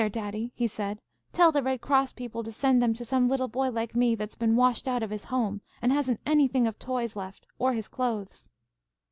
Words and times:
"'There, 0.01 0.09
daddy,' 0.09 0.51
he 0.55 0.65
said, 0.65 0.99
'tell 1.31 1.51
the 1.51 1.61
Red 1.61 1.79
Cross 1.79 2.13
people 2.13 2.41
to 2.43 2.51
send 2.51 2.81
them 2.81 2.91
to 2.95 3.05
some 3.05 3.27
little 3.27 3.47
boy 3.47 3.69
like 3.69 3.95
me, 3.95 4.15
that's 4.15 4.33
been 4.35 4.55
washed 4.55 4.87
out 4.87 5.03
of 5.03 5.11
his 5.11 5.25
home 5.25 5.61
and 5.79 5.91
hasn't 5.93 6.19
anything 6.25 6.65
of 6.65 6.79
toys 6.79 7.15
left, 7.15 7.45
or 7.59 7.73
his 7.73 7.87
clothes.' 7.87 8.49